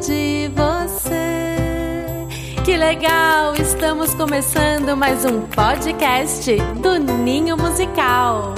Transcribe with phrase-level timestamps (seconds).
[0.00, 2.26] de você.
[2.64, 3.54] Que legal!
[3.56, 8.54] Estamos começando mais um podcast do Ninho Musical.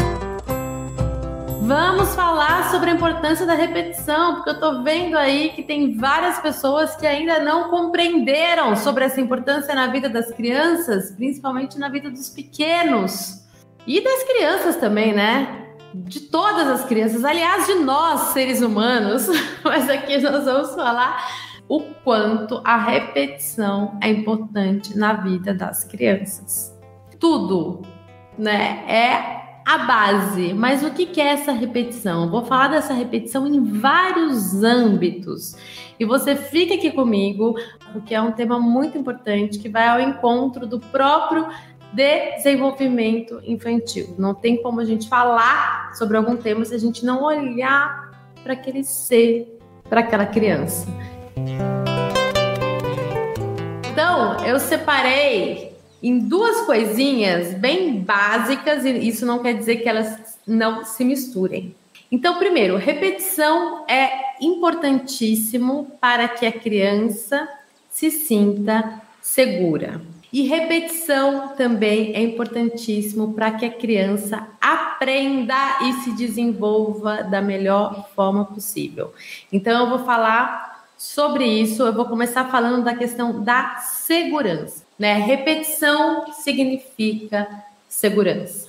[1.63, 6.38] Vamos falar sobre a importância da repetição, porque eu tô vendo aí que tem várias
[6.40, 12.10] pessoas que ainda não compreenderam sobre essa importância na vida das crianças, principalmente na vida
[12.10, 13.46] dos pequenos
[13.86, 15.69] e das crianças também, né?
[15.92, 19.26] De todas as crianças, aliás, de nós seres humanos,
[19.64, 21.26] mas aqui nós vamos falar
[21.68, 26.76] o quanto a repetição é importante na vida das crianças.
[27.18, 27.82] Tudo,
[28.38, 28.84] né?
[28.88, 30.52] É a base.
[30.52, 32.28] Mas o que é essa repetição?
[32.28, 35.56] vou falar dessa repetição em vários âmbitos.
[35.98, 37.54] E você fica aqui comigo,
[37.92, 41.46] porque é um tema muito importante que vai ao encontro do próprio
[41.92, 44.14] desenvolvimento infantil.
[44.18, 48.10] Não tem como a gente falar sobre algum tema se a gente não olhar
[48.42, 50.87] para aquele ser, para aquela criança.
[53.90, 60.38] Então, eu separei em duas coisinhas bem básicas, e isso não quer dizer que elas
[60.46, 61.74] não se misturem.
[62.10, 67.48] Então, primeiro, repetição é importantíssimo para que a criança
[67.89, 70.00] se sinta segura.
[70.33, 78.09] E repetição também é importantíssimo para que a criança aprenda e se desenvolva da melhor
[78.14, 79.12] forma possível.
[79.53, 81.83] Então, eu vou falar sobre isso.
[81.83, 84.84] Eu vou começar falando da questão da segurança.
[84.98, 85.14] Né?
[85.14, 87.48] Repetição significa
[87.89, 88.69] segurança.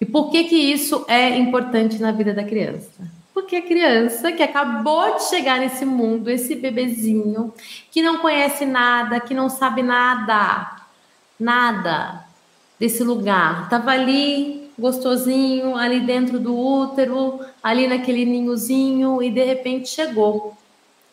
[0.00, 3.02] E por que, que isso é importante na vida da criança?
[3.32, 7.52] Porque a criança que acabou de chegar nesse mundo, esse bebezinho,
[7.90, 10.83] que não conhece nada, que não sabe nada,
[11.38, 12.24] nada
[12.78, 19.88] desse lugar, estava ali gostosinho, ali dentro do útero, ali naquele ninhozinho, e de repente
[19.88, 20.56] chegou.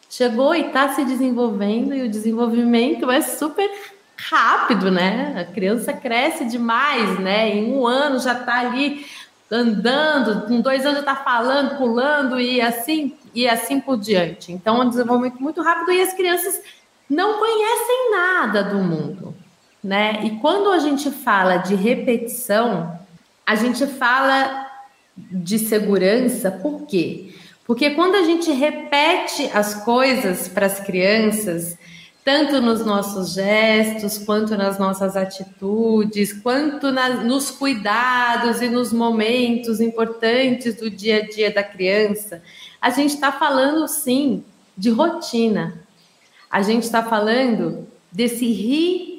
[0.09, 3.69] Chegou e está se desenvolvendo, e o desenvolvimento é super
[4.18, 5.47] rápido, né?
[5.47, 7.50] A criança cresce demais, né?
[7.50, 9.06] Em um ano já está ali
[9.50, 14.51] andando, com dois anos já está falando, pulando e assim e assim por diante.
[14.51, 16.62] Então, é um desenvolvimento muito rápido e as crianças
[17.09, 19.31] não conhecem nada do mundo,
[19.84, 20.24] né?
[20.24, 23.00] E quando a gente fala de repetição,
[23.46, 24.68] a gente fala
[25.16, 27.34] de segurança, por quê?
[27.66, 31.78] Porque quando a gente repete as coisas para as crianças,
[32.24, 39.81] tanto nos nossos gestos, quanto nas nossas atitudes, quanto na, nos cuidados e nos momentos
[39.81, 42.44] importantes do dia a dia da criança.
[42.80, 44.44] A gente está falando, sim,
[44.78, 45.81] de rotina.
[46.50, 49.10] A gente está falando desse ritmo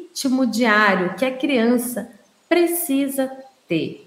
[0.47, 2.11] diário que a criança
[2.49, 3.31] precisa
[3.67, 4.07] ter,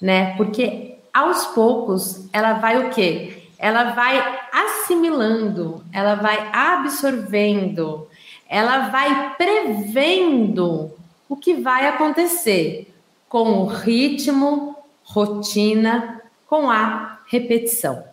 [0.00, 0.36] né?
[0.36, 3.44] Porque aos poucos ela vai o quê?
[3.58, 8.08] Ela vai assimilando, ela vai absorvendo,
[8.48, 10.92] ela vai prevendo
[11.28, 12.92] o que vai acontecer
[13.28, 18.04] com o ritmo, rotina, com a repetição.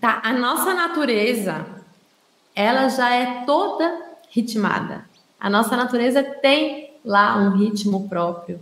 [0.00, 0.20] Tá?
[0.24, 1.66] A nossa natureza,
[2.54, 5.11] ela já é toda ritmada.
[5.42, 8.60] A nossa natureza tem lá um ritmo próprio,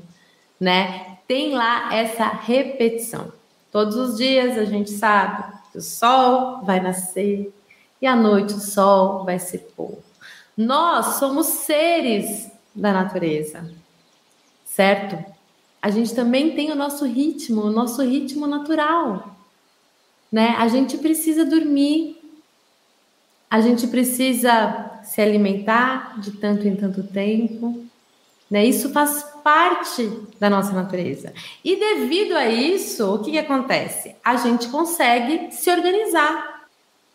[0.59, 1.19] né?
[1.29, 3.31] Tem lá essa repetição.
[3.71, 7.55] Todos os dias a gente sabe que o sol vai nascer
[8.01, 9.99] e à noite o sol vai se pôr.
[10.57, 13.71] Nós somos seres da natureza,
[14.65, 15.23] certo?
[15.83, 19.37] A gente também tem o nosso ritmo, o nosso ritmo natural,
[20.33, 20.57] né?
[20.59, 22.17] A gente precisa dormir,
[23.51, 27.85] a gente precisa se alimentar de tanto em tanto tempo,
[28.51, 28.65] né?
[28.65, 31.33] Isso faz parte da nossa natureza.
[31.65, 34.17] E devido a isso, o que, que acontece?
[34.25, 36.61] A gente consegue se organizar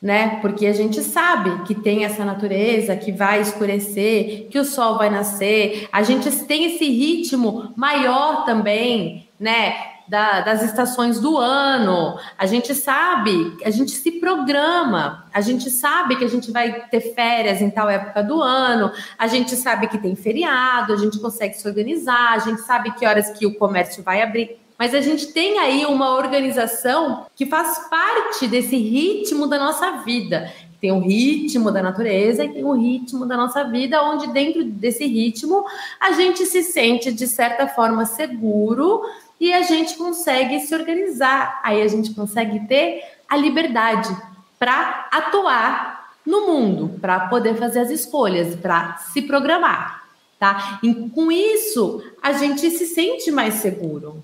[0.06, 0.38] né?
[0.40, 5.10] Porque a gente sabe que tem essa natureza que vai escurecer, que o sol vai
[5.10, 9.95] nascer, a gente tem esse ritmo maior também, né?
[10.08, 16.16] Da, das estações do ano, a gente sabe, a gente se programa, a gente sabe
[16.16, 19.98] que a gente vai ter férias em tal época do ano, a gente sabe que
[19.98, 24.04] tem feriado, a gente consegue se organizar, a gente sabe que horas que o comércio
[24.04, 24.60] vai abrir.
[24.78, 30.52] Mas a gente tem aí uma organização que faz parte desse ritmo da nossa vida.
[30.82, 35.06] Tem o ritmo da natureza e tem o ritmo da nossa vida, onde dentro desse
[35.06, 35.66] ritmo
[36.00, 39.02] a gente se sente de certa forma seguro
[39.40, 41.60] e a gente consegue se organizar.
[41.64, 44.16] Aí a gente consegue ter a liberdade
[44.58, 50.04] para atuar no mundo, para poder fazer as escolhas, para se programar,
[50.40, 50.80] tá?
[50.82, 54.24] E com isso a gente se sente mais seguro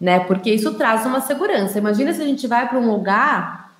[0.00, 0.20] né?
[0.20, 1.78] Porque isso traz uma segurança.
[1.78, 3.72] Imagina se a gente vai para um lugar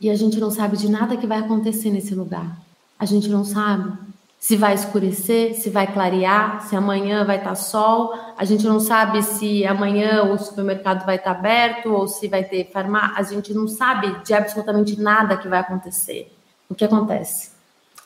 [0.00, 2.54] e a gente não sabe de nada que vai acontecer nesse lugar.
[2.98, 3.92] A gente não sabe
[4.40, 8.14] se vai escurecer, se vai clarear, se amanhã vai estar sol.
[8.38, 12.70] A gente não sabe se amanhã o supermercado vai estar aberto ou se vai ter
[12.72, 13.18] farmácia.
[13.18, 16.34] A gente não sabe de absolutamente nada que vai acontecer.
[16.70, 17.50] O que acontece?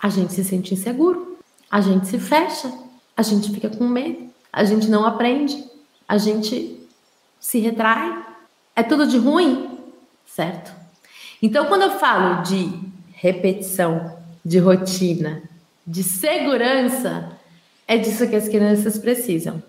[0.02, 1.38] A gente se sente inseguro,
[1.70, 2.70] a gente se fecha,
[3.16, 5.64] a gente fica com medo, a gente não aprende,
[6.08, 6.84] a gente
[7.38, 8.26] se retrai.
[8.74, 9.78] É tudo de ruim,
[10.26, 10.72] certo?
[11.40, 12.72] Então, quando eu falo de
[13.12, 15.53] repetição, de rotina,
[15.86, 17.32] de segurança,
[17.86, 19.62] é disso que as crianças precisam.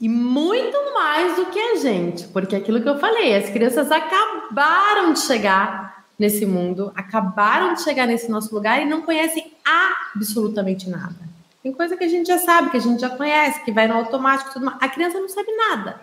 [0.00, 5.12] E muito mais do que a gente, porque aquilo que eu falei, as crianças acabaram
[5.12, 11.14] de chegar nesse mundo, acabaram de chegar nesse nosso lugar e não conhecem absolutamente nada.
[11.62, 13.94] Tem coisa que a gente já sabe, que a gente já conhece, que vai no
[13.94, 14.78] automático, tudo mais.
[14.80, 16.00] A criança não sabe nada.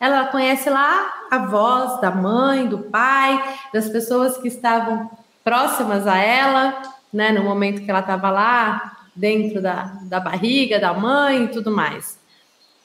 [0.00, 3.40] Ela conhece lá a voz da mãe, do pai,
[3.72, 5.08] das pessoas que estavam
[5.44, 6.82] próximas a ela,
[7.12, 11.70] né, no momento que ela estava lá dentro da, da barriga da mãe e tudo
[11.70, 12.18] mais,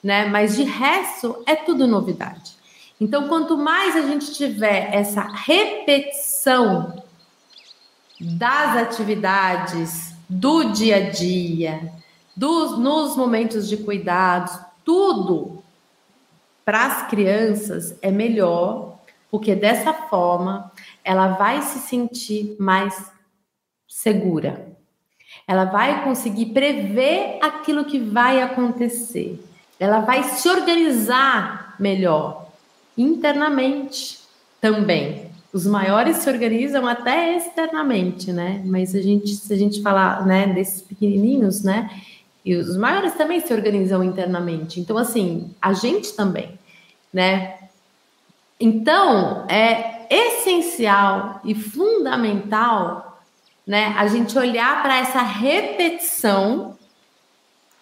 [0.01, 0.25] né?
[0.25, 2.55] Mas de resto é tudo novidade.
[2.99, 7.03] Então, quanto mais a gente tiver essa repetição
[8.19, 11.91] das atividades do dia a dia,
[12.35, 15.63] dos, nos momentos de cuidados, tudo
[16.63, 18.99] para as crianças é melhor,
[19.29, 20.71] porque dessa forma
[21.03, 23.11] ela vai se sentir mais
[23.87, 24.70] segura.
[25.51, 29.37] Ela vai conseguir prever aquilo que vai acontecer.
[29.77, 32.47] Ela vai se organizar melhor
[32.97, 34.19] internamente
[34.61, 35.25] também.
[35.51, 38.61] Os maiores se organizam até externamente, né?
[38.63, 42.01] Mas a gente, se a gente falar, né, desses pequenininhos, né?
[42.45, 44.79] E os maiores também se organizam internamente.
[44.79, 46.57] Então, assim, a gente também,
[47.11, 47.57] né?
[48.57, 53.10] Então, é essencial e fundamental
[53.71, 53.95] né?
[53.97, 56.77] A gente olhar para essa repetição,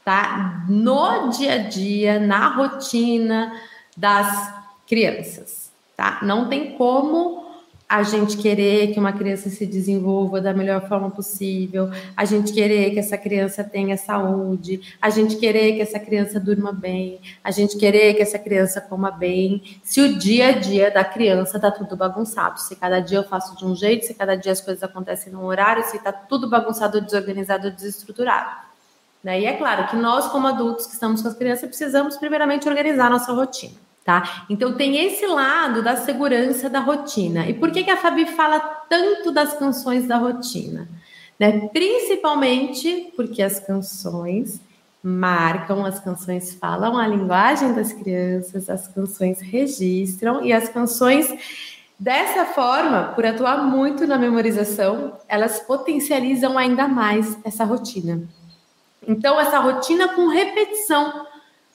[0.05, 0.63] tá?
[0.69, 3.59] No dia a dia, na rotina
[3.97, 4.53] das
[4.87, 6.19] crianças, tá?
[6.21, 7.48] Não tem como
[7.89, 12.91] a gente querer que uma criança se desenvolva da melhor forma possível, a gente querer
[12.91, 17.75] que essa criança tenha saúde, a gente querer que essa criança durma bem, a gente
[17.77, 21.97] querer que essa criança coma bem, se o dia a dia da criança tá tudo
[21.97, 25.33] bagunçado, se cada dia eu faço de um jeito, se cada dia as coisas acontecem
[25.33, 28.69] num horário, se tá tudo bagunçado, desorganizado, desestruturado.
[29.23, 29.41] Né?
[29.41, 33.09] E é claro que nós, como adultos que estamos com as crianças, precisamos primeiramente organizar
[33.09, 34.43] nossa rotina tá?
[34.49, 37.47] Então tem esse lado da segurança da rotina.
[37.47, 38.59] E por que, que a Fabi fala
[38.89, 40.89] tanto das canções da rotina?
[41.39, 41.67] Né?
[41.67, 44.59] Principalmente porque as canções
[45.03, 51.31] marcam, as canções falam a linguagem das crianças, as canções registram e as canções
[51.99, 58.23] dessa forma, por atuar muito na memorização, elas potencializam ainda mais essa rotina.
[59.07, 61.28] Então essa rotina com repetição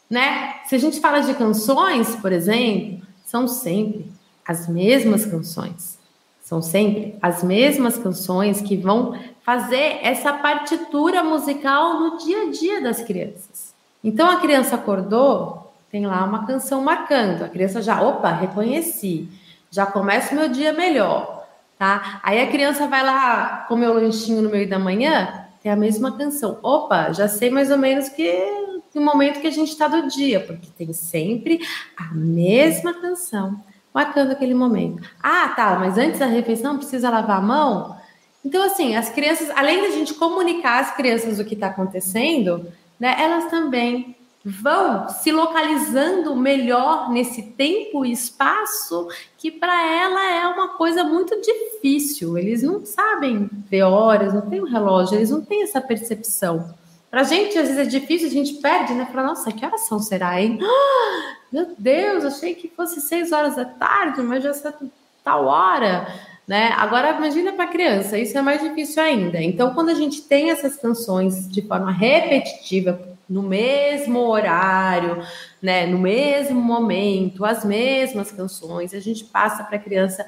[0.08, 0.54] né?
[0.64, 4.12] Se a gente fala de canções, por exemplo, são sempre
[4.46, 5.98] as mesmas canções.
[6.42, 12.80] São sempre as mesmas canções que vão fazer essa partitura musical no dia a dia
[12.82, 13.74] das crianças.
[14.02, 17.42] Então a criança acordou, tem lá uma canção marcando.
[17.42, 19.28] A criança já, opa, reconheci.
[19.70, 21.46] Já começa o meu dia melhor,
[21.78, 22.20] tá?
[22.22, 26.12] Aí a criança vai lá comer o lanchinho no meio da manhã, tem a mesma
[26.12, 26.58] canção.
[26.62, 30.40] Opa, já sei mais ou menos que no momento que a gente está do dia,
[30.40, 31.60] porque tem sempre
[31.96, 33.60] a mesma canção
[33.92, 35.02] marcando aquele momento.
[35.22, 37.96] Ah, tá, mas antes da refeição precisa lavar a mão?
[38.44, 42.66] Então, assim, as crianças, além da gente comunicar às crianças o que está acontecendo,
[42.98, 49.08] né, elas também vão se localizando melhor nesse tempo e espaço
[49.38, 52.36] que para ela é uma coisa muito difícil.
[52.36, 56.74] Eles não sabem ver horas, não tem um relógio, eles não têm essa percepção.
[57.14, 59.06] Pra gente, às vezes é difícil, a gente perde, né?
[59.06, 60.58] Fala, nossa, que horas são será, hein?
[60.60, 64.74] Ah, meu Deus, achei que fosse seis horas da tarde, mas já está
[65.22, 66.12] tal hora,
[66.44, 66.72] né?
[66.76, 69.40] Agora, imagina para criança, isso é mais difícil ainda.
[69.40, 75.24] Então, quando a gente tem essas canções de forma repetitiva, no mesmo horário,
[75.62, 80.26] né, no mesmo momento, as mesmas canções, a gente passa para a criança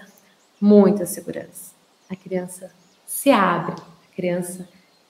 [0.60, 1.74] muita segurança.
[2.08, 2.70] A criança
[3.04, 4.68] se abre, a criança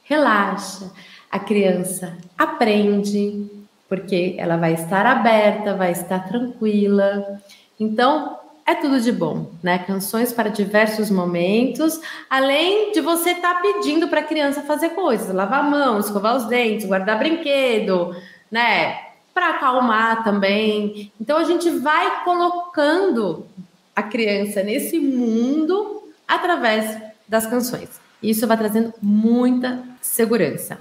[0.09, 0.91] relaxa,
[1.31, 3.47] a criança aprende,
[3.89, 7.41] porque ela vai estar aberta, vai estar tranquila.
[7.79, 9.79] Então, é tudo de bom, né?
[9.79, 15.35] Canções para diversos momentos, além de você estar tá pedindo para a criança fazer coisas,
[15.35, 18.17] lavar a mão, escovar os dentes, guardar brinquedo,
[18.51, 18.99] né?
[19.35, 21.13] Para acalmar também.
[21.21, 23.47] Então a gente vai colocando
[23.95, 26.99] a criança nesse mundo através
[27.29, 28.06] das canções.
[28.23, 30.79] Isso vai trazendo muita segurança.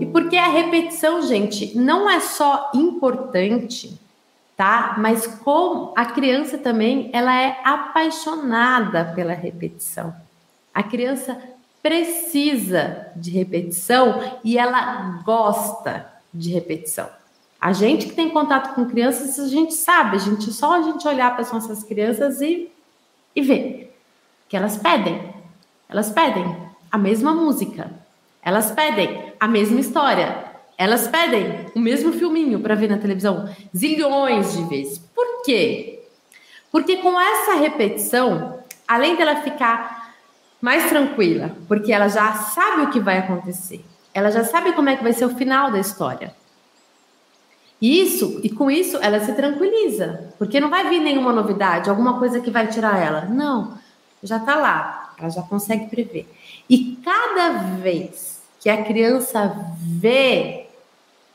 [0.00, 3.98] E porque a repetição, gente, não é só importante,
[4.56, 4.94] tá?
[4.98, 10.14] Mas como a criança também, ela é apaixonada pela repetição.
[10.72, 11.36] A criança
[11.82, 17.08] precisa de repetição e ela gosta de repetição.
[17.60, 21.06] A gente que tem contato com crianças, a gente sabe, a gente só a gente
[21.08, 22.70] olhar para as nossas crianças e,
[23.34, 23.93] e ver
[24.48, 25.34] que elas pedem.
[25.88, 26.56] Elas pedem
[26.90, 27.90] a mesma música.
[28.42, 30.44] Elas pedem a mesma história.
[30.76, 34.98] Elas pedem o mesmo filminho para ver na televisão zilhões de vezes.
[34.98, 36.02] Por quê?
[36.70, 40.14] Porque com essa repetição, além dela ficar
[40.60, 44.96] mais tranquila, porque ela já sabe o que vai acontecer, ela já sabe como é
[44.96, 46.34] que vai ser o final da história.
[47.80, 52.40] Isso, e com isso ela se tranquiliza, porque não vai vir nenhuma novidade, alguma coisa
[52.40, 53.26] que vai tirar ela.
[53.26, 53.78] Não,
[54.26, 56.28] já está lá, ela já consegue prever.
[56.68, 60.66] E cada vez que a criança vê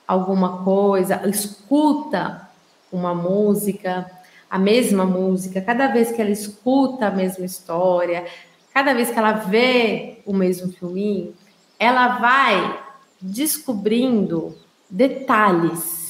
[0.08, 2.50] alguma coisa, escuta
[2.92, 4.10] uma música,
[4.50, 8.26] a mesma música, cada vez que ela escuta a mesma história,
[8.74, 11.36] cada vez que ela vê o mesmo filminho,
[11.78, 12.80] ela vai
[13.22, 14.58] descobrindo
[14.90, 16.10] detalhes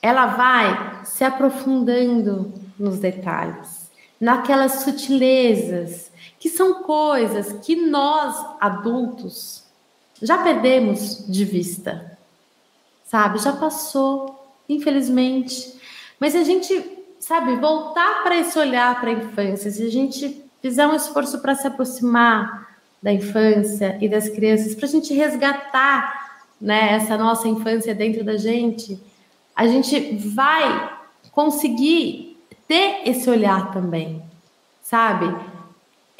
[0.00, 9.64] ela vai se aprofundando nos detalhes, naquelas sutilezas, que são coisas que nós adultos
[10.20, 12.18] já perdemos de vista,
[13.04, 13.38] sabe?
[13.38, 15.74] Já passou, infelizmente.
[16.18, 20.44] Mas se a gente, sabe, voltar para esse olhar para a infância, se a gente
[20.60, 22.68] fizer um esforço para se aproximar
[23.00, 28.36] da infância e das crianças, para a gente resgatar né, essa nossa infância dentro da
[28.36, 29.00] gente,
[29.54, 30.98] a gente vai
[31.30, 34.22] conseguir ter esse olhar também,
[34.82, 35.26] sabe?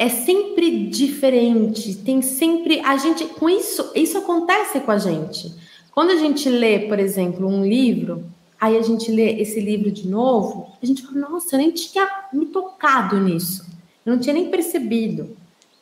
[0.00, 5.52] É sempre diferente, tem sempre a gente com isso, isso acontece com a gente.
[5.90, 8.24] Quando a gente lê, por exemplo, um livro,
[8.60, 12.08] aí a gente lê esse livro de novo, a gente fala: "Nossa, eu nem tinha
[12.32, 13.66] me tocado nisso.
[14.06, 15.36] Eu não tinha nem percebido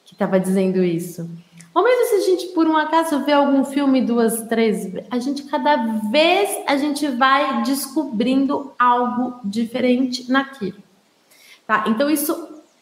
[0.06, 1.28] que estava dizendo isso".
[1.74, 5.42] Ou mesmo se a gente, por um acaso, vê algum filme duas, três, a gente
[5.42, 5.76] cada
[6.10, 10.82] vez a gente vai descobrindo algo diferente naquilo.
[11.66, 11.84] Tá?
[11.86, 12.34] Então isso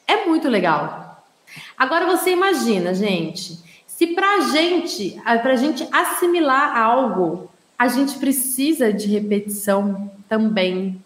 [0.06, 1.13] é muito legal.
[1.76, 9.06] Agora você imagina, gente, se pra gente, pra gente assimilar algo, a gente precisa de
[9.08, 11.02] repetição também.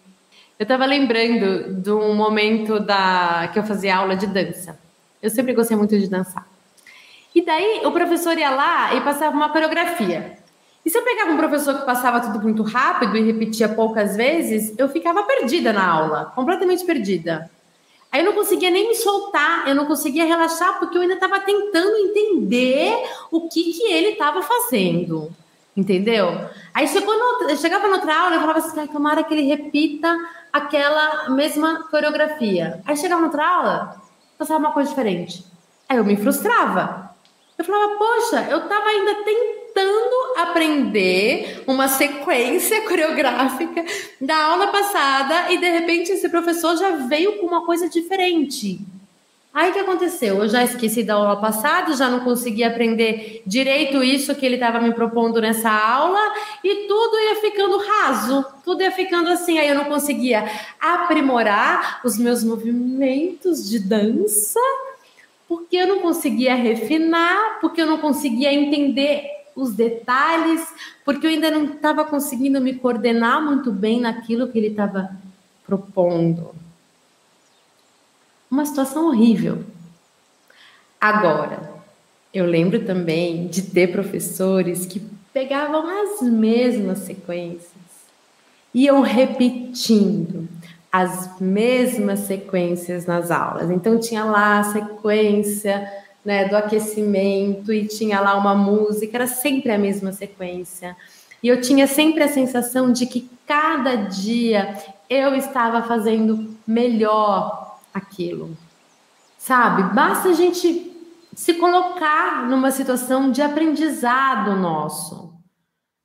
[0.57, 4.77] Eu estava lembrando de um momento da que eu fazia aula de dança.
[5.21, 6.47] Eu sempre gostei muito de dançar.
[7.33, 10.37] E daí o professor ia lá e passava uma coreografia.
[10.85, 14.73] E se eu pegava um professor que passava tudo muito rápido e repetia poucas vezes,
[14.77, 17.49] eu ficava perdida na aula, completamente perdida.
[18.11, 21.39] Aí eu não conseguia nem me soltar, eu não conseguia relaxar, porque eu ainda estava
[21.41, 22.91] tentando entender
[23.31, 25.31] o que, que ele estava fazendo.
[25.77, 26.49] Entendeu?
[26.73, 30.17] Aí chegou no, chegava na outra aula, eu falava assim, tomara que ele repita
[30.51, 32.81] aquela mesma coreografia.
[32.85, 34.01] Aí chegava na outra aula,
[34.37, 35.45] passava uma coisa diferente.
[35.87, 37.15] Aí eu me frustrava.
[37.57, 39.58] Eu falava, poxa, eu estava ainda tentando
[40.37, 43.83] aprender uma sequência coreográfica
[44.19, 48.79] da aula passada e de repente esse professor já veio com uma coisa diferente.
[49.51, 50.37] Aí o que aconteceu?
[50.43, 54.79] Eu já esqueci da aula passada, já não consegui aprender direito isso que ele estava
[54.79, 56.19] me propondo nessa aula
[56.63, 59.57] e tudo ia ficando raso, tudo ia ficando assim.
[59.57, 60.47] Aí eu não conseguia
[60.79, 64.59] aprimorar os meus movimentos de dança
[65.47, 70.65] porque eu não conseguia refinar, porque eu não conseguia entender os detalhes,
[71.03, 75.09] porque eu ainda não estava conseguindo me coordenar muito bem naquilo que ele estava
[75.65, 76.55] propondo.
[78.49, 79.63] Uma situação horrível.
[80.99, 81.73] Agora,
[82.33, 85.01] eu lembro também de ter professores que
[85.33, 87.69] pegavam as mesmas sequências,
[88.73, 90.47] iam repetindo,
[90.91, 93.69] as mesmas sequências nas aulas.
[93.69, 95.87] Então tinha lá a sequência
[96.23, 100.95] né, do aquecimento e tinha lá uma música, era sempre a mesma sequência.
[101.41, 104.77] E eu tinha sempre a sensação de que cada dia
[105.09, 108.55] eu estava fazendo melhor aquilo.
[109.37, 109.93] Sabe?
[109.95, 110.91] Basta a gente
[111.33, 115.28] se colocar numa situação de aprendizado nosso.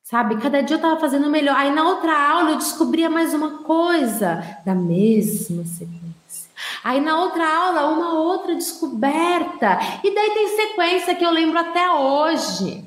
[0.04, 0.36] Sabe?
[0.36, 1.56] Cada dia eu estava fazendo melhor.
[1.56, 6.50] Aí na outra aula eu descobria mais uma coisa da mesma sequência.
[6.84, 9.78] Aí na outra aula, uma outra descoberta.
[10.04, 12.84] E daí tem sequência que eu lembro até hoje.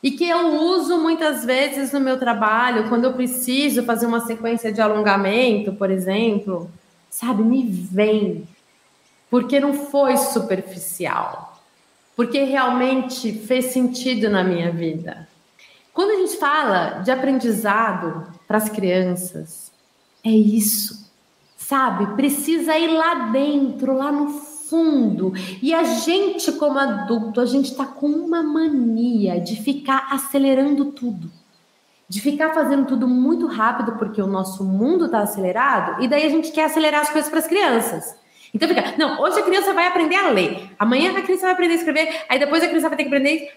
[0.00, 4.72] E que eu uso muitas vezes no meu trabalho, quando eu preciso fazer uma sequência
[4.72, 6.70] de alongamento, por exemplo.
[7.10, 7.42] Sabe?
[7.42, 8.46] Me vem.
[9.28, 11.58] porque não foi superficial,
[12.14, 15.26] porque realmente fez sentido na minha vida.
[15.92, 19.70] Quando a gente fala de aprendizado para as crianças,
[20.24, 21.10] é isso,
[21.56, 22.14] sabe?
[22.14, 25.32] Precisa ir lá dentro, lá no fundo.
[25.60, 31.30] E a gente, como adulto, a gente está com uma mania de ficar acelerando tudo
[32.12, 36.28] de ficar fazendo tudo muito rápido porque o nosso mundo está acelerado e daí a
[36.28, 38.14] gente quer acelerar as coisas para as crianças.
[38.54, 41.72] Então fica, não, hoje a criança vai aprender a ler, amanhã a criança vai aprender
[41.72, 43.50] a escrever, aí depois a criança vai ter que aprender.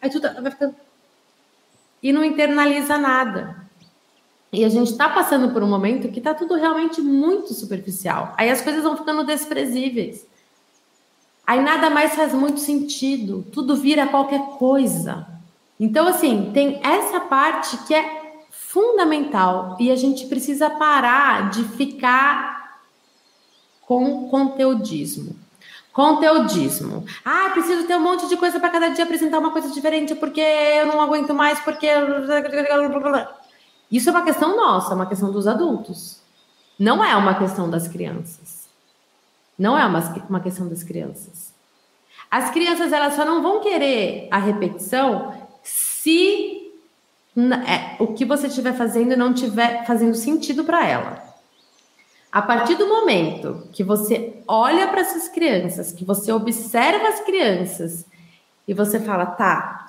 [0.00, 0.74] Aí tudo vai ficando.
[2.02, 3.66] E não internaliza nada.
[4.52, 8.32] E a gente está passando por um momento que está tudo realmente muito superficial.
[8.38, 10.26] Aí as coisas vão ficando desprezíveis.
[11.46, 13.44] Aí nada mais faz muito sentido.
[13.52, 15.26] Tudo vira qualquer coisa.
[15.78, 18.15] Então, assim, tem essa parte que é
[18.68, 22.80] fundamental e a gente precisa parar de ficar
[23.82, 25.36] com conteudismo.
[25.92, 27.06] Conteudismo.
[27.24, 30.40] Ah, preciso ter um monte de coisa para cada dia apresentar uma coisa diferente porque
[30.40, 31.86] eu não aguento mais, porque.
[33.90, 36.20] Isso é uma questão nossa, uma questão dos adultos.
[36.78, 38.68] Não é uma questão das crianças.
[39.58, 41.54] Não é uma, uma questão das crianças.
[42.30, 45.32] As crianças elas só não vão querer a repetição
[45.62, 46.55] se
[47.36, 51.22] é, o que você estiver fazendo não estiver fazendo sentido para ela.
[52.32, 58.06] A partir do momento que você olha para essas crianças, que você observa as crianças
[58.66, 59.86] e você fala, tá,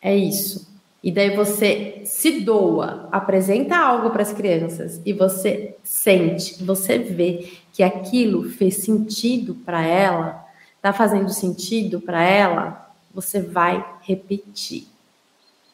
[0.00, 0.72] é isso.
[1.02, 7.52] E daí você se doa, apresenta algo para as crianças e você sente, você vê
[7.72, 10.44] que aquilo fez sentido para ela,
[10.80, 14.88] tá fazendo sentido para ela, você vai repetir.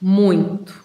[0.01, 0.83] Muito,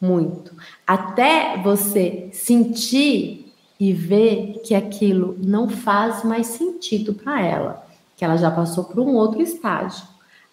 [0.00, 0.54] muito.
[0.86, 7.86] Até você sentir e ver que aquilo não faz mais sentido para ela,
[8.16, 10.06] que ela já passou por um outro estágio.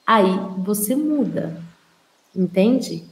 [0.05, 1.61] Aí você muda,
[2.35, 3.03] entende?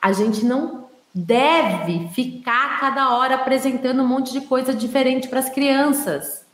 [0.00, 5.50] A gente não deve ficar cada hora apresentando um monte de coisa diferente para as
[5.50, 6.44] crianças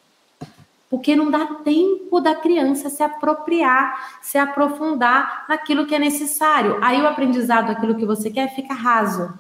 [0.96, 6.78] porque não dá tempo da criança se apropriar, se aprofundar naquilo que é necessário.
[6.82, 9.30] Aí o aprendizado, aquilo que você quer, fica raso,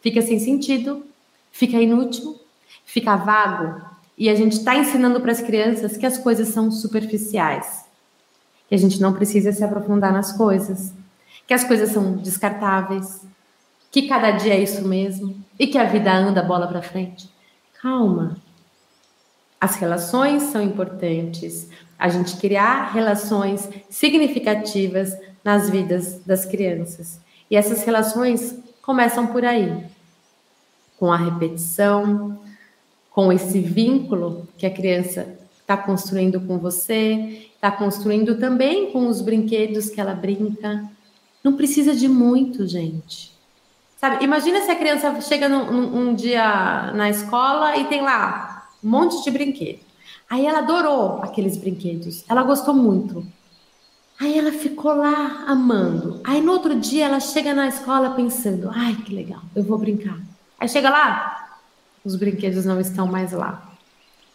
[0.00, 1.04] fica sem sentido,
[1.50, 2.38] fica inútil,
[2.84, 3.82] fica vago.
[4.16, 7.84] E a gente está ensinando para as crianças que as coisas são superficiais,
[8.68, 10.94] que a gente não precisa se aprofundar nas coisas,
[11.44, 13.26] que as coisas são descartáveis,
[13.90, 17.28] que cada dia é isso mesmo e que a vida anda bola para frente.
[17.82, 18.36] Calma,
[19.64, 27.18] as relações são importantes, a gente criar relações significativas nas vidas das crianças.
[27.50, 29.86] E essas relações começam por aí,
[30.98, 32.38] com a repetição,
[33.10, 39.22] com esse vínculo que a criança está construindo com você, está construindo também com os
[39.22, 40.84] brinquedos que ela brinca.
[41.42, 43.32] Não precisa de muito, gente.
[43.96, 44.22] Sabe?
[44.22, 48.53] Imagina se a criança chega num, num, um dia na escola e tem lá
[48.84, 49.80] um monte de brinquedo.
[50.28, 53.26] Aí ela adorou aqueles brinquedos, ela gostou muito.
[54.20, 56.20] Aí ela ficou lá amando.
[56.24, 60.18] Aí no outro dia ela chega na escola pensando: ai que legal, eu vou brincar.
[60.58, 61.58] Aí chega lá,
[62.04, 63.70] os brinquedos não estão mais lá.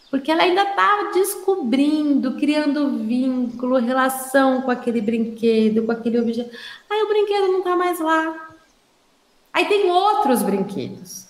[0.10, 6.50] Porque ela ainda está descobrindo, criando vínculo, relação com aquele brinquedo, com aquele objeto.
[6.90, 8.50] Aí o brinquedo não está mais lá.
[9.54, 11.29] Aí tem outros brinquedos.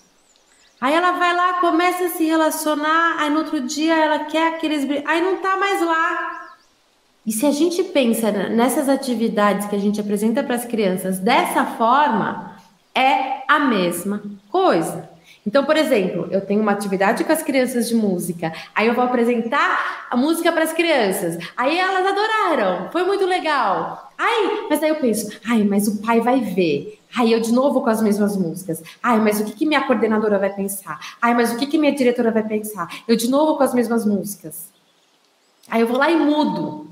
[0.82, 4.88] Aí ela vai lá, começa a se relacionar, aí no outro dia ela quer aqueles.
[5.06, 6.56] Aí não tá mais lá.
[7.26, 11.66] E se a gente pensa nessas atividades que a gente apresenta para as crianças dessa
[11.66, 12.56] forma,
[12.96, 15.10] é a mesma coisa.
[15.46, 19.04] Então, por exemplo, eu tenho uma atividade com as crianças de música, aí eu vou
[19.04, 21.38] apresentar a música para as crianças.
[21.56, 24.12] Aí elas adoraram, foi muito legal.
[24.18, 26.99] Ai, mas aí eu penso, ai, mas o pai vai ver.
[27.16, 28.84] Aí eu de novo com as mesmas músicas.
[29.02, 31.00] Ai, mas o que, que minha coordenadora vai pensar?
[31.22, 32.88] Ai, mas o que, que minha diretora vai pensar?
[33.08, 34.72] Eu de novo com as mesmas músicas.
[35.70, 36.88] Aí eu vou lá e mudo.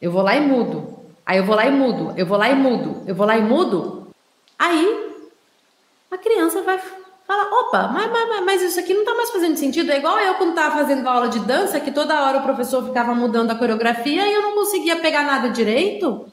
[0.00, 0.98] Eu vou lá e mudo.
[1.26, 2.14] Aí eu vou lá e mudo.
[2.16, 3.02] Eu vou lá e mudo.
[3.06, 4.08] Eu vou lá e mudo.
[4.58, 5.14] Aí
[6.10, 6.78] a criança vai
[7.26, 9.90] falar: opa, mas, mas, mas isso aqui não tá mais fazendo sentido.
[9.90, 13.14] É igual eu quando tava fazendo aula de dança, que toda hora o professor ficava
[13.14, 16.30] mudando a coreografia e eu não conseguia pegar nada direito.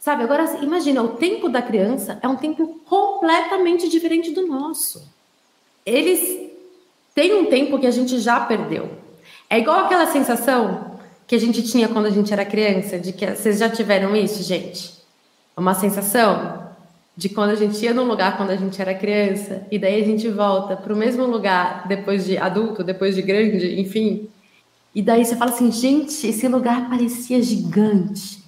[0.00, 5.06] Sabe, agora imagina, o tempo da criança é um tempo completamente diferente do nosso.
[5.84, 6.50] Eles
[7.14, 8.88] têm um tempo que a gente já perdeu.
[9.48, 13.26] É igual aquela sensação que a gente tinha quando a gente era criança, de que
[13.26, 14.94] vocês já tiveram isso, gente?
[15.54, 16.70] Uma sensação
[17.14, 20.04] de quando a gente ia num lugar quando a gente era criança, e daí a
[20.04, 24.30] gente volta para o mesmo lugar depois de adulto, depois de grande, enfim.
[24.94, 28.42] E daí você fala assim, gente, esse lugar parecia gigante,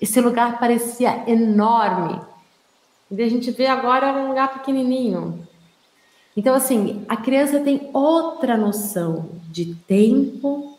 [0.00, 2.20] esse lugar parecia enorme.
[3.10, 5.46] E a gente vê agora um lugar pequenininho.
[6.36, 10.78] Então, assim, a criança tem outra noção de tempo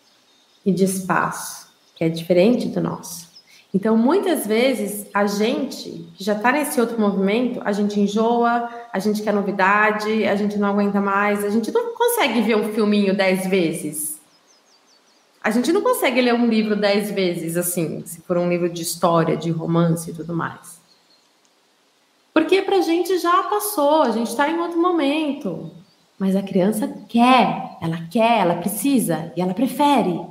[0.66, 3.30] e de espaço, que é diferente do nosso.
[3.74, 9.00] Então, muitas vezes, a gente que já está nesse outro movimento, a gente enjoa, a
[9.00, 13.16] gente quer novidade, a gente não aguenta mais, a gente não consegue ver um filminho
[13.16, 14.11] dez vezes.
[15.44, 18.84] A gente não consegue ler um livro dez vezes, assim, se for um livro de
[18.84, 20.80] história, de romance e tudo mais.
[22.34, 25.72] Porque para a gente já passou, a gente está em outro momento.
[26.20, 30.22] Mas a criança quer, ela quer, ela precisa e ela prefere.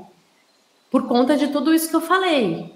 [0.89, 2.73] Por conta de tudo isso que eu falei.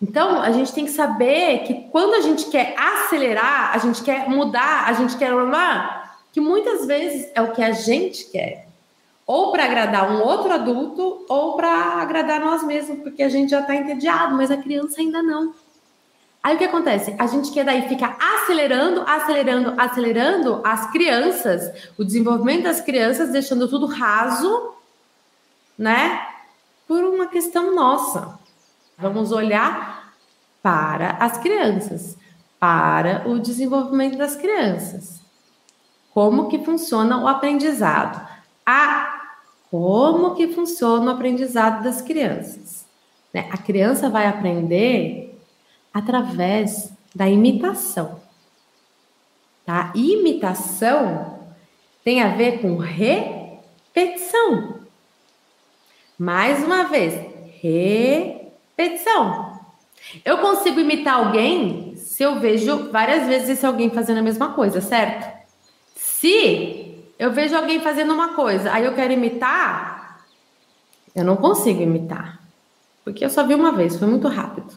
[0.00, 4.28] Então, a gente tem que saber que quando a gente quer acelerar, a gente quer
[4.28, 8.67] mudar, a gente quer lá, que muitas vezes é o que a gente quer.
[9.28, 13.60] Ou para agradar um outro adulto, ou para agradar nós mesmos, porque a gente já
[13.60, 15.52] está entediado, mas a criança ainda não.
[16.42, 17.14] Aí o que acontece?
[17.18, 23.68] A gente quer daí ficar acelerando, acelerando, acelerando as crianças, o desenvolvimento das crianças, deixando
[23.68, 24.72] tudo raso,
[25.76, 26.26] né?
[26.86, 28.38] Por uma questão nossa.
[28.96, 30.14] Vamos olhar
[30.62, 32.16] para as crianças,
[32.58, 35.20] para o desenvolvimento das crianças.
[36.14, 38.26] Como que funciona o aprendizado?
[38.64, 39.17] A
[39.70, 42.86] como que funciona o aprendizado das crianças?
[43.32, 43.48] Né?
[43.50, 45.38] A criança vai aprender
[45.92, 48.20] através da imitação.
[49.64, 49.92] Tá?
[49.94, 51.38] Imitação
[52.02, 53.60] tem a ver com repetição.
[56.18, 57.14] Mais uma vez,
[57.60, 58.38] repetição
[58.78, 59.58] Petição.
[60.24, 64.80] Eu consigo imitar alguém se eu vejo várias vezes esse alguém fazendo a mesma coisa,
[64.80, 65.28] certo?
[65.96, 66.87] Se
[67.18, 70.24] eu vejo alguém fazendo uma coisa, aí eu quero imitar,
[71.14, 72.40] eu não consigo imitar.
[73.04, 74.72] Porque eu só vi uma vez, foi muito rápido.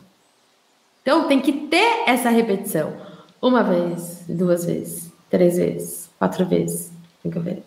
[1.02, 2.96] Então tem que ter essa repetição.
[3.42, 7.64] Uma vez, duas vezes, três vezes, quatro vezes, cinco vezes.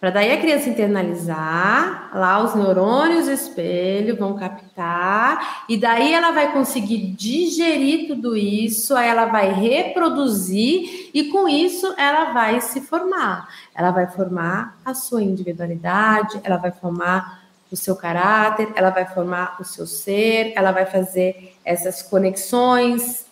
[0.00, 6.52] Para daí a criança internalizar, lá os neurônios espelho vão captar, e daí ela vai
[6.52, 13.48] conseguir digerir tudo isso, aí ela vai reproduzir, e com isso ela vai se formar.
[13.74, 19.56] Ela vai formar a sua individualidade, ela vai formar o seu caráter, ela vai formar
[19.58, 23.26] o seu ser, ela vai fazer essas conexões,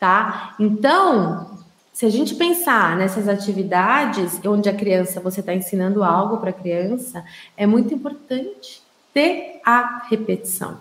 [0.00, 0.54] tá?
[0.58, 1.57] Então,
[1.98, 6.52] se a gente pensar nessas atividades onde a criança, você está ensinando algo para a
[6.52, 7.24] criança,
[7.56, 8.80] é muito importante
[9.12, 10.78] ter a repetição.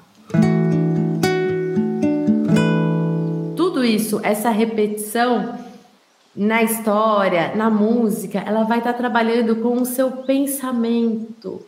[3.56, 5.58] Tudo isso, essa repetição
[6.36, 11.66] na história, na música, ela vai estar tá trabalhando com o seu pensamento,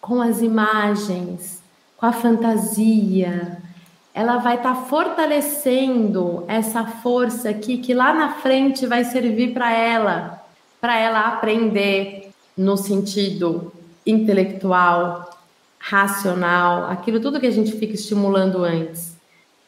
[0.00, 1.62] com as imagens,
[1.96, 3.62] com a fantasia,
[4.14, 9.72] ela vai estar tá fortalecendo essa força aqui que lá na frente vai servir para
[9.72, 10.42] ela,
[10.80, 13.72] para ela aprender no sentido
[14.04, 15.30] intelectual,
[15.78, 19.16] racional, aquilo tudo que a gente fica estimulando antes.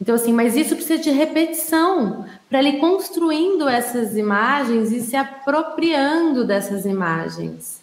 [0.01, 6.45] Então assim, mas isso precisa de repetição para ele construindo essas imagens e se apropriando
[6.45, 7.81] dessas imagens.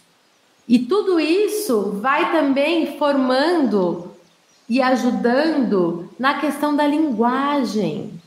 [0.67, 4.06] E tudo isso vai também formando
[4.69, 8.21] e ajudando na questão da linguagem,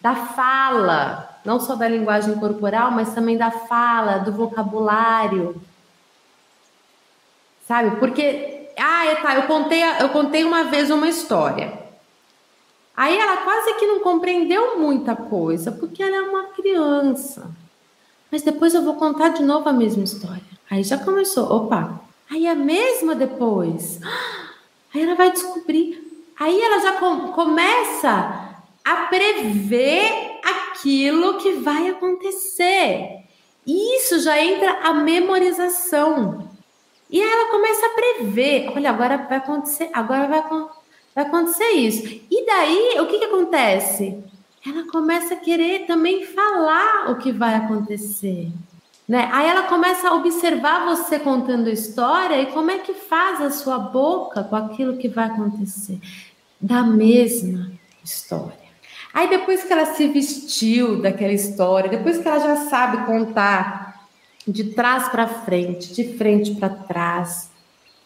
[0.00, 5.60] da fala, não só da linguagem corporal, mas também da fala, do vocabulário.
[7.66, 7.96] Sabe?
[7.96, 11.86] Porque, ah, é, tá, eu contei, eu contei uma vez uma história.
[12.96, 17.48] Aí ela quase que não compreendeu muita coisa, porque ela é uma criança.
[18.30, 20.42] Mas depois eu vou contar de novo a mesma história.
[20.68, 22.00] Aí já começou, opa.
[22.30, 24.00] Aí a mesma depois.
[24.02, 24.37] Ah,
[24.94, 26.26] Aí ela vai descobrir.
[26.38, 28.48] Aí ela já com, começa
[28.84, 33.24] a prever aquilo que vai acontecer.
[33.66, 36.48] E isso já entra a memorização.
[37.10, 38.70] E ela começa a prever.
[38.74, 40.42] Olha, agora vai acontecer, agora vai,
[41.14, 42.06] vai acontecer isso.
[42.30, 44.22] E daí, o que, que acontece?
[44.66, 48.50] Ela começa a querer também falar o que vai acontecer.
[49.08, 49.26] Né?
[49.32, 53.78] Aí ela começa a observar você contando história e como é que faz a sua
[53.78, 55.98] boca com aquilo que vai acontecer.
[56.60, 57.72] Da mesma
[58.04, 58.68] história.
[59.14, 64.06] Aí depois que ela se vestiu daquela história, depois que ela já sabe contar
[64.46, 67.50] de trás para frente, de frente para trás,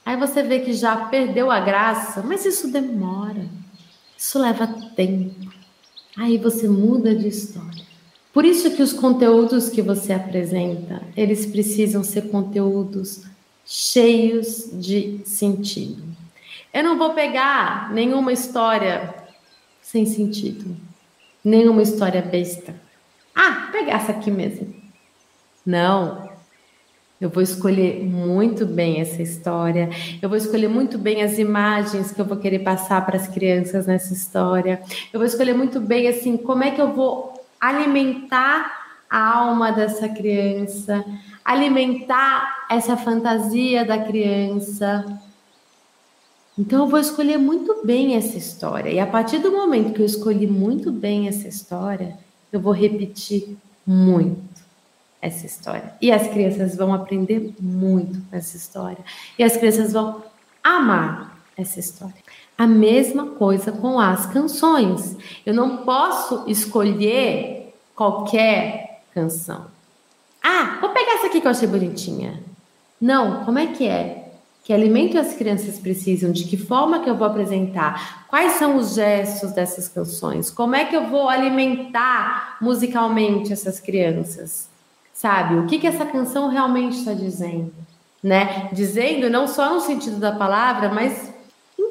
[0.06, 3.46] aí você vê que já perdeu a graça, mas isso demora.
[4.16, 5.52] Isso leva tempo.
[6.16, 7.82] Aí você muda de história.
[8.33, 13.23] Por isso que os conteúdos que você apresenta, eles precisam ser conteúdos
[13.64, 16.03] cheios de sentido.
[16.73, 19.14] Eu não vou pegar nenhuma história
[19.83, 20.75] sem sentido,
[21.45, 22.75] nenhuma história besta.
[23.35, 24.75] Ah, pegar essa aqui mesmo.
[25.64, 26.31] Não.
[27.21, 29.90] Eu vou escolher muito bem essa história.
[30.21, 33.87] Eu vou escolher muito bem as imagens que eu vou querer passar para as crianças
[33.87, 34.83] nessa história.
[35.12, 37.32] Eu vou escolher muito bem assim como é que eu vou
[37.62, 41.05] alimentar a alma dessa criança,
[41.44, 45.05] alimentar essa fantasia da criança.
[46.59, 48.90] Então eu vou escolher muito bem essa história.
[48.90, 52.18] E a partir do momento que eu escolhi muito bem essa história,
[52.53, 54.61] eu vou repetir muito
[55.20, 55.94] essa história.
[56.03, 59.05] E as crianças vão aprender muito com essa história.
[59.38, 60.20] E as crianças vão
[60.64, 62.22] amar essa história.
[62.62, 65.16] A mesma coisa com as canções.
[65.44, 69.66] Eu não posso escolher qualquer canção.
[70.40, 72.40] Ah, vou pegar essa aqui que eu achei bonitinha.
[73.01, 74.31] Não, como é que é?
[74.62, 76.31] Que alimento as crianças precisam?
[76.31, 78.29] De que forma que eu vou apresentar?
[78.29, 80.48] Quais são os gestos dessas canções?
[80.48, 84.68] Como é que eu vou alimentar musicalmente essas crianças?
[85.12, 85.57] Sabe?
[85.57, 87.72] O que, que essa canção realmente está dizendo?
[88.22, 88.70] Né?
[88.72, 91.32] Dizendo não só no sentido da palavra, mas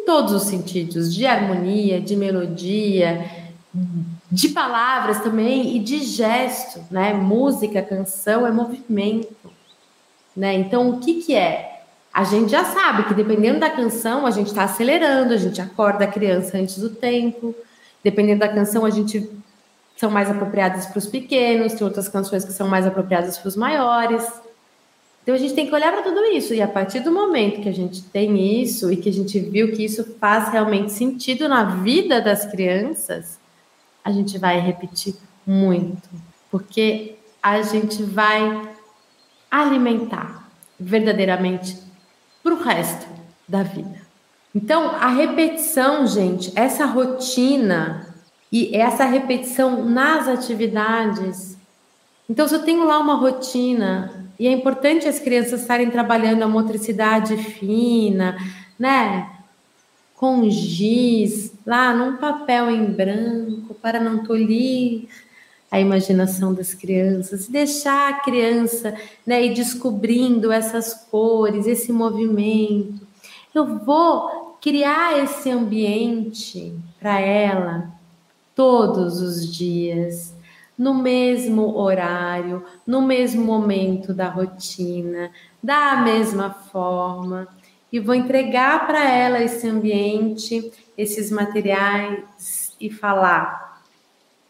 [0.01, 3.25] em todos os sentidos, de harmonia, de melodia,
[4.31, 7.13] de palavras também e de gesto, né?
[7.13, 9.35] Música, canção é movimento,
[10.35, 10.53] né?
[10.55, 11.71] Então, o que que é?
[12.13, 16.03] a gente já sabe que dependendo da canção, a gente está acelerando, a gente acorda
[16.03, 17.55] a criança antes do tempo.
[18.03, 19.29] Dependendo da canção, a gente
[19.95, 23.55] são mais apropriadas para os pequenos, tem outras canções que são mais apropriadas para os
[23.55, 24.27] maiores.
[25.21, 27.69] Então a gente tem que olhar para tudo isso e a partir do momento que
[27.69, 31.63] a gente tem isso e que a gente viu que isso faz realmente sentido na
[31.63, 33.39] vida das crianças,
[34.03, 36.09] a gente vai repetir muito,
[36.49, 38.69] porque a gente vai
[39.49, 41.77] alimentar verdadeiramente
[42.41, 43.05] para o resto
[43.47, 44.01] da vida.
[44.53, 48.11] Então, a repetição, gente, essa rotina
[48.51, 51.57] e essa repetição nas atividades.
[52.31, 56.47] Então, se eu tenho lá uma rotina, e é importante as crianças estarem trabalhando a
[56.47, 58.37] motricidade fina,
[58.79, 59.29] né?
[60.15, 65.09] Com giz, lá num papel em branco, para não tolir
[65.69, 68.95] a imaginação das crianças, deixar a criança
[69.27, 73.05] né, ir descobrindo essas cores, esse movimento.
[73.53, 77.91] Eu vou criar esse ambiente para ela
[78.55, 80.30] todos os dias,
[80.81, 85.29] no mesmo horário, no mesmo momento da rotina,
[85.61, 87.47] da mesma forma,
[87.91, 93.83] e vou entregar para ela esse ambiente, esses materiais e falar: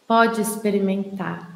[0.08, 1.50] pode experimentar,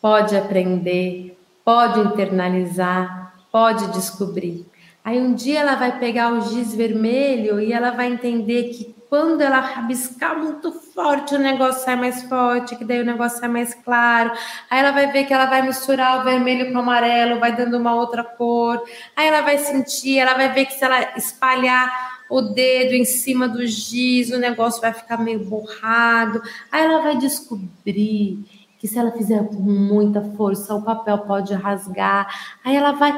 [0.00, 4.64] pode aprender, pode internalizar, pode descobrir.
[5.04, 9.40] Aí um dia ela vai pegar o giz vermelho e ela vai entender que quando
[9.40, 13.74] ela rabiscar muito forte, o negócio sai mais forte, que daí o negócio sai mais
[13.74, 14.30] claro.
[14.70, 17.76] Aí ela vai ver que ela vai misturar o vermelho com o amarelo, vai dando
[17.76, 18.80] uma outra cor.
[19.16, 23.48] Aí ela vai sentir, ela vai ver que se ela espalhar o dedo em cima
[23.48, 26.40] do giz, o negócio vai ficar meio borrado.
[26.70, 28.38] Aí ela vai descobrir
[28.78, 32.32] que se ela fizer com muita força, o papel pode rasgar.
[32.64, 33.10] Aí ela vai.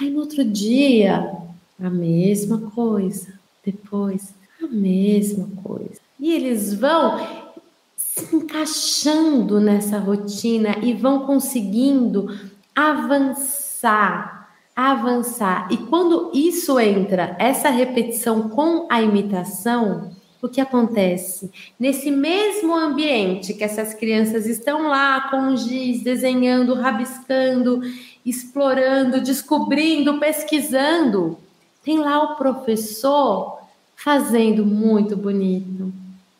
[0.00, 1.30] Aí no outro dia,
[1.78, 3.38] a mesma coisa.
[3.62, 4.32] Depois,
[4.62, 6.00] a mesma coisa.
[6.18, 7.48] E eles vão
[7.96, 12.28] se encaixando nessa rotina e vão conseguindo
[12.74, 14.38] avançar
[14.78, 15.66] avançar.
[15.72, 21.50] E quando isso entra, essa repetição com a imitação, o que acontece?
[21.80, 27.80] Nesse mesmo ambiente que essas crianças estão lá com giz, desenhando, rabiscando,
[28.24, 31.36] explorando, descobrindo, pesquisando,
[31.82, 33.57] tem lá o professor
[33.98, 35.92] fazendo muito bonito,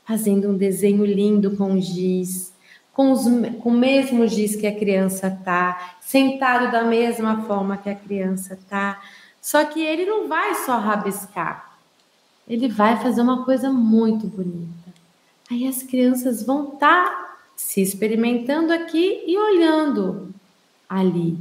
[0.06, 2.52] fazendo um desenho lindo com giz,
[2.92, 3.24] com, os,
[3.60, 8.56] com o mesmo giz que a criança tá, sentado da mesma forma que a criança
[8.70, 9.02] tá.
[9.42, 11.76] Só que ele não vai só rabiscar,
[12.48, 14.94] ele vai fazer uma coisa muito bonita.
[15.50, 20.32] Aí as crianças vão estar tá se experimentando aqui e olhando
[20.88, 21.36] ali.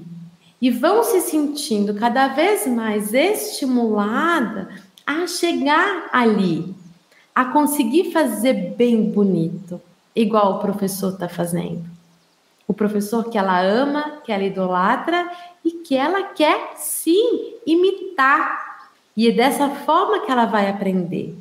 [0.59, 6.75] E vão se sentindo cada vez mais estimulada a chegar ali,
[7.33, 9.81] a conseguir fazer bem bonito
[10.13, 11.85] igual o professor está fazendo.
[12.67, 15.31] O professor que ela ama, que ela idolatra
[15.63, 18.89] e que ela quer sim imitar.
[19.15, 21.33] E é dessa forma que ela vai aprender.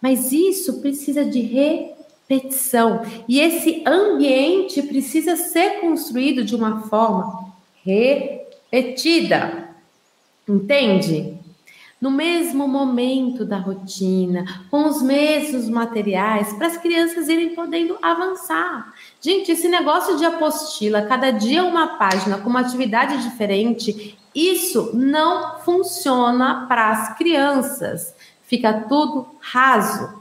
[0.00, 3.02] Mas isso precisa de repetição.
[3.28, 7.52] E esse ambiente precisa ser construído de uma forma
[7.84, 9.68] repetida.
[10.48, 11.33] Entende?
[12.04, 18.92] No mesmo momento da rotina, com os mesmos materiais, para as crianças irem podendo avançar.
[19.22, 25.60] Gente, esse negócio de apostila, cada dia uma página com uma atividade diferente, isso não
[25.60, 28.14] funciona para as crianças.
[28.42, 30.12] Fica tudo raso,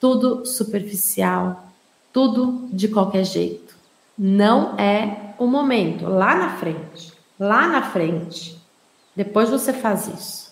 [0.00, 1.66] tudo superficial,
[2.14, 3.76] tudo de qualquer jeito.
[4.16, 6.06] Não é o momento.
[6.08, 8.58] Lá na frente, lá na frente,
[9.14, 10.45] depois você faz isso.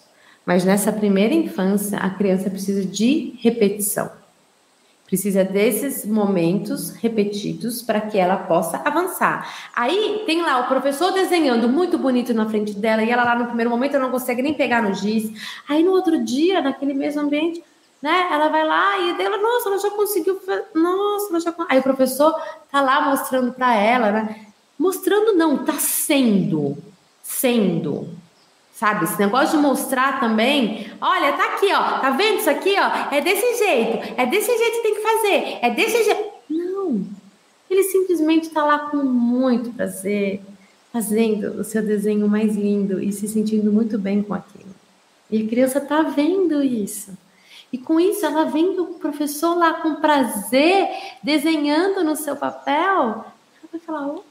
[0.44, 4.11] Mas nessa primeira infância, a criança precisa de repetição.
[5.07, 9.70] Precisa desses momentos repetidos para que ela possa avançar.
[9.74, 13.46] Aí tem lá o professor desenhando muito bonito na frente dela e ela lá no
[13.46, 15.30] primeiro momento não consegue nem pegar no giz.
[15.68, 17.62] Aí no outro dia, naquele mesmo ambiente,
[18.02, 18.28] né?
[18.30, 20.40] Ela vai lá e dela, nossa, ela já conseguiu,
[20.74, 21.54] nossa, ela já.
[21.68, 22.35] Aí o professor
[22.70, 24.46] tá lá mostrando para ela, né?
[24.78, 26.76] Mostrando não, tá sendo,
[27.22, 28.09] sendo
[28.74, 33.14] Sabe, esse negócio de mostrar também, olha, tá aqui, ó, tá vendo isso aqui, ó?
[33.14, 36.24] É desse jeito, é desse jeito que tem que fazer, é desse jeito.
[36.50, 37.06] Não.
[37.70, 40.40] Ele simplesmente tá lá com muito prazer,
[40.92, 44.74] fazendo o seu desenho mais lindo e se sentindo muito bem com aquilo.
[45.30, 47.16] E a criança tá vendo isso.
[47.72, 50.88] E com isso, ela vendo o professor lá com prazer,
[51.22, 53.24] desenhando no seu papel, ela
[53.70, 54.24] vai falar: opa,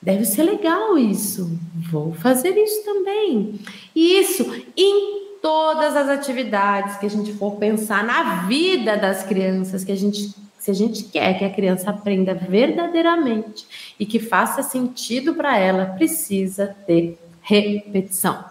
[0.00, 1.50] Deve ser legal isso.
[1.90, 3.60] Vou fazer isso também.
[3.94, 4.44] E isso
[4.76, 9.96] em todas as atividades que a gente for pensar na vida das crianças, que a
[9.96, 13.66] gente, se a gente quer que a criança aprenda verdadeiramente
[13.98, 18.44] e que faça sentido para ela, precisa ter repetição.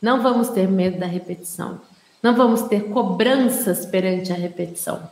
[0.00, 1.80] Não vamos ter medo da repetição.
[2.22, 5.10] Não vamos ter cobranças perante a repetição.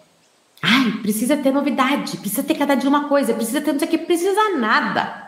[0.62, 3.90] Ai, precisa ter novidade, precisa ter cada dia uma coisa, precisa ter não sei o
[3.90, 5.23] que, precisa nada.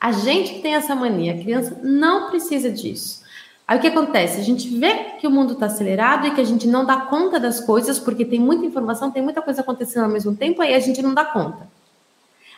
[0.00, 3.20] A gente tem essa mania, a criança não precisa disso.
[3.68, 4.40] Aí o que acontece?
[4.40, 7.38] A gente vê que o mundo está acelerado e que a gente não dá conta
[7.38, 10.80] das coisas, porque tem muita informação, tem muita coisa acontecendo ao mesmo tempo, aí a
[10.80, 11.68] gente não dá conta.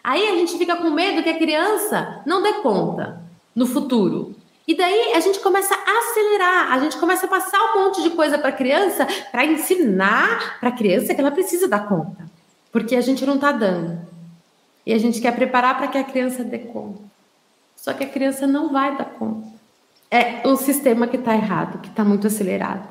[0.03, 3.21] Aí a gente fica com medo que a criança não dê conta
[3.55, 4.35] no futuro.
[4.67, 8.11] E daí a gente começa a acelerar, a gente começa a passar um monte de
[8.11, 12.25] coisa para a criança para ensinar para a criança que ela precisa dar conta.
[12.71, 14.01] Porque a gente não está dando.
[14.87, 17.12] E a gente quer preparar para que a criança dê conta.
[17.83, 19.49] Só que a criança não vai dar conta.
[20.09, 22.87] É o sistema que está errado, que está muito acelerado.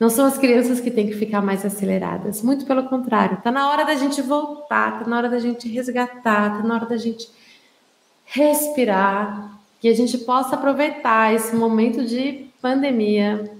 [0.00, 3.36] Não são as crianças que têm que ficar mais aceleradas, muito pelo contrário.
[3.36, 6.86] Está na hora da gente voltar, está na hora da gente resgatar, está na hora
[6.86, 7.28] da gente
[8.24, 13.52] respirar, que a gente possa aproveitar esse momento de pandemia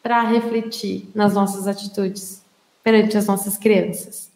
[0.00, 2.44] para refletir nas nossas atitudes
[2.84, 4.30] perante as nossas crianças.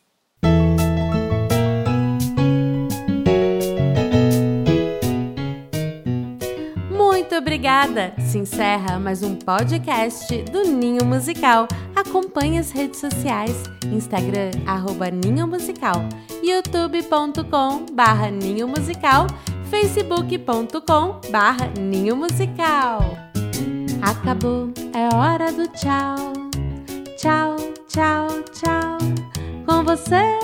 [7.59, 8.15] Obrigada!
[8.21, 11.67] Se encerra mais um podcast do Ninho Musical.
[11.97, 16.09] Acompanhe as redes sociais, Instagram, arroba Ninho Musical,
[16.41, 19.27] youtube.com barra Ninho Musical,
[19.71, 23.01] facebook.com barra Ninho Musical.
[24.03, 26.33] Acabou, é hora do tchau.
[27.17, 27.57] Tchau,
[27.89, 28.99] tchau, tchau.
[29.67, 30.39] Com você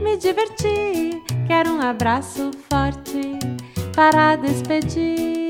[0.00, 1.20] me diverti.
[1.48, 3.40] Quero um abraço forte
[3.92, 5.49] para despedir.